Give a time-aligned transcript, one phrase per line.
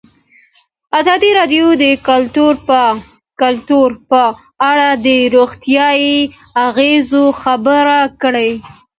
[0.99, 1.85] ازادي راډیو د
[3.41, 4.21] کلتور په
[4.69, 6.17] اړه د روغتیایي
[6.67, 8.51] اغېزو خبره کړې.